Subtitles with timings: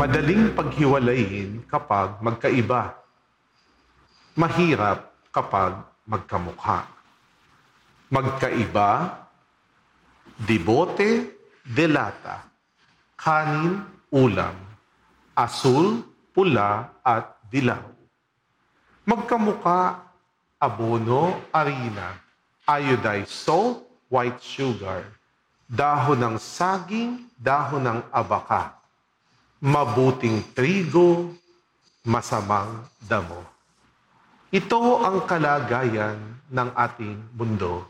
[0.00, 2.96] Madaling paghiwalayin kapag magkaiba.
[4.32, 5.76] Mahirap kapag
[6.08, 6.88] magkamukha.
[8.08, 9.20] Magkaiba,
[10.40, 11.36] dibote,
[11.68, 12.48] delata,
[13.12, 14.56] kanin, ulam,
[15.36, 16.00] asul,
[16.32, 17.84] pula, at dilaw.
[19.04, 20.00] Magkamukha,
[20.56, 22.16] abono, arina,
[22.64, 25.04] iodized salt, white sugar,
[25.68, 28.79] dahon ng saging, dahon ng abaka,
[29.60, 31.36] mabuting trigo,
[32.08, 33.44] masamang damo.
[34.48, 36.16] Ito ang kalagayan
[36.48, 37.84] ng ating mundo.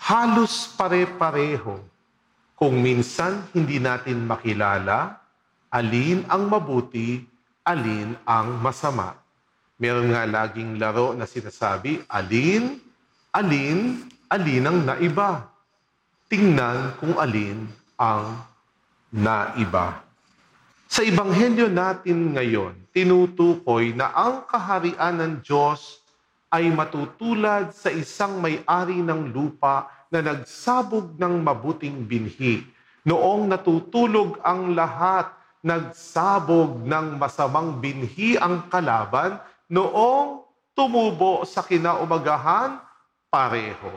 [0.00, 1.84] Halos pare-pareho.
[2.56, 5.20] Kung minsan hindi natin makilala,
[5.68, 7.20] alin ang mabuti,
[7.60, 9.12] alin ang masama.
[9.76, 12.80] Meron nga laging laro na sinasabi, alin,
[13.36, 15.44] alin, alin ang naiba.
[16.32, 17.68] Tingnan kung alin
[18.00, 18.40] ang
[19.12, 20.05] naiba.
[20.86, 25.98] Sa Ebanghelyo natin ngayon, tinutukoy na ang kaharian ng Diyos
[26.46, 32.62] ay matutulad sa isang may-ari ng lupa na nagsabog ng mabuting binhi.
[33.02, 35.26] Noong natutulog ang lahat,
[35.66, 39.42] nagsabog ng masamang binhi ang kalaban.
[39.66, 42.78] Noong tumubo sa kinaumagahan,
[43.26, 43.90] pareho.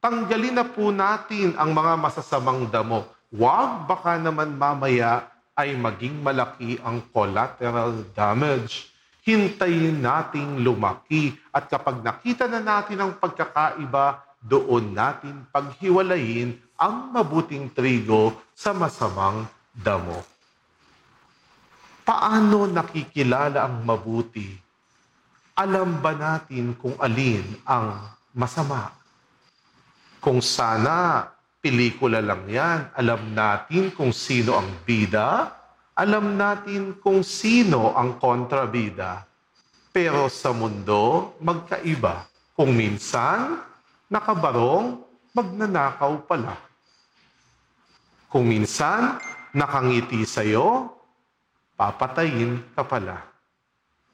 [0.00, 3.04] Tanggalin na po natin ang mga masasamang damo.
[3.28, 8.92] Huwag baka naman mamaya ay maging malaki ang collateral damage.
[9.26, 17.72] Hintayin nating lumaki at kapag nakita na natin ang pagkakaiba, doon natin paghiwalayin ang mabuting
[17.74, 20.22] trigo sa masamang damo.
[22.06, 24.54] Paano nakikilala ang mabuti?
[25.58, 27.98] Alam ba natin kung alin ang
[28.30, 28.94] masama?
[30.22, 31.26] Kung sana
[31.66, 32.94] pelikula lang yan.
[32.94, 35.50] Alam natin kung sino ang bida,
[35.98, 39.26] alam natin kung sino ang kontrabida.
[39.90, 42.30] Pero sa mundo, magkaiba.
[42.54, 43.58] Kung minsan,
[44.06, 45.02] nakabarong,
[45.34, 46.54] magnanakaw pala.
[48.30, 49.18] Kung minsan,
[49.50, 50.86] nakangiti sa'yo,
[51.74, 53.26] papatayin ka pala.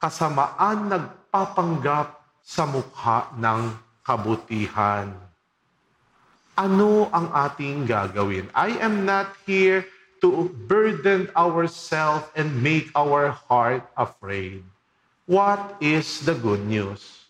[0.00, 2.08] Kasamaan nagpapanggap
[2.40, 5.33] sa mukha ng kabutihan
[6.54, 8.46] ano ang ating gagawin?
[8.54, 9.86] I am not here
[10.22, 14.62] to burden ourselves and make our heart afraid.
[15.26, 17.28] What is the good news?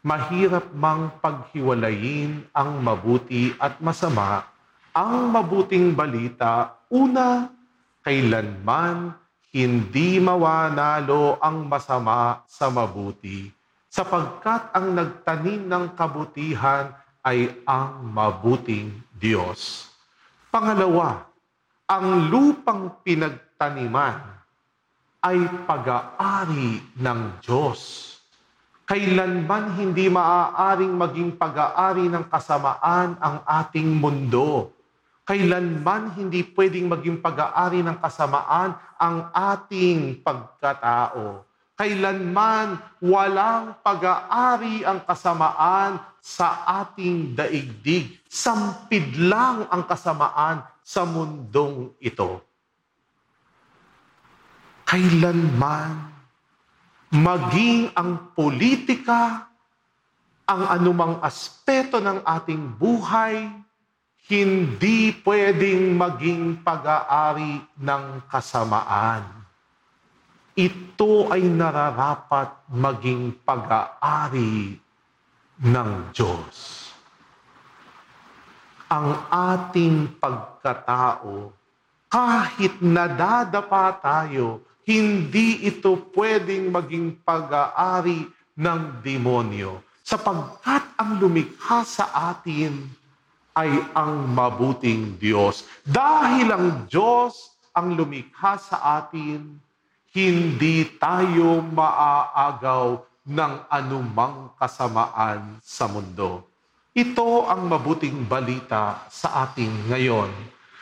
[0.00, 4.48] Mahirap mang paghiwalayin ang mabuti at masama.
[4.96, 7.52] Ang mabuting balita, una,
[8.00, 9.12] kailanman
[9.50, 13.50] hindi mawanalo ang masama sa mabuti,
[13.90, 19.90] sapagkat ang nagtanim ng kabutihan ay ang mabuting Diyos.
[20.48, 21.28] Pangalawa,
[21.84, 24.24] ang lupang pinagtaniman
[25.20, 25.36] ay
[25.68, 28.08] pag-aari ng Diyos.
[28.88, 34.74] Kailanman hindi maaaring maging pag-aari ng kasamaan ang ating mundo.
[35.22, 41.49] Kailanman hindi pwedeng maging pag-aari ng kasamaan ang ating pagkatao
[41.80, 48.20] kailanman walang pag-aari ang kasamaan sa ating daigdig.
[48.28, 52.44] Sampid lang ang kasamaan sa mundong ito.
[54.84, 56.12] Kailanman
[57.16, 59.48] maging ang politika,
[60.44, 63.48] ang anumang aspeto ng ating buhay,
[64.28, 69.39] hindi pwedeng maging pag-aari ng kasamaan
[70.60, 74.76] ito ay nararapat maging pag-aari
[75.64, 76.92] ng Diyos.
[78.92, 81.56] Ang ating pagkatao,
[82.12, 88.28] kahit nadadapa tayo, hindi ito pwedeng maging pag-aari
[88.58, 92.90] ng demonyo sapagkat ang lumikha sa atin
[93.54, 95.62] ay ang mabuting Diyos.
[95.86, 99.69] Dahil ang Diyos ang lumikha sa atin,
[100.10, 102.98] hindi tayo maaagaw
[103.30, 106.50] ng anumang kasamaan sa mundo.
[106.90, 110.34] Ito ang mabuting balita sa ating ngayon.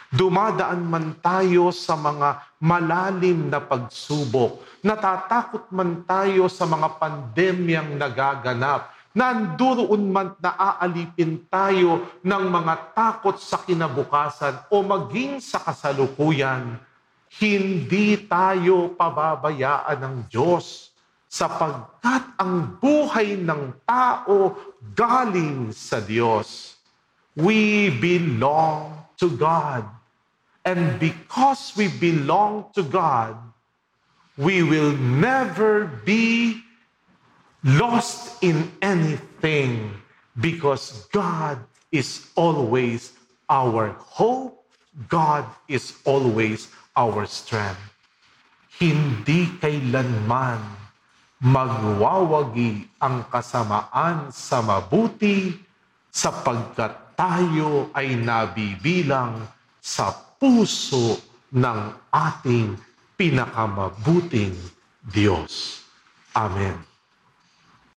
[0.09, 8.89] Dumadaan man tayo sa mga malalim na pagsubok, natatakot man tayo sa mga pandemyang nagaganap,
[9.13, 16.81] nanduroon man naaalipin tayo ng mga takot sa kinabukasan o maging sa kasalukuyan,
[17.37, 20.89] hindi tayo pababayaan ng Diyos
[21.29, 24.57] sapagkat ang buhay ng tao
[24.97, 26.81] galing sa Diyos.
[27.37, 29.85] We belong to God.
[30.65, 33.37] And because we belong to God,
[34.41, 36.61] we will never be
[37.65, 39.93] lost in anything
[40.41, 41.59] because God
[41.93, 43.13] is always
[43.49, 44.55] our hope.
[45.09, 47.79] God is always our strength.
[48.83, 50.59] Hindi kailanman
[51.39, 55.55] magwawagi ang kasamaan sa mabuti
[56.11, 59.47] sapagkat tayo ay nabibilang
[59.79, 61.19] sa puso
[61.55, 62.75] ng ating
[63.15, 64.55] pinakamabuting
[65.03, 65.83] Diyos.
[66.35, 66.88] Amen.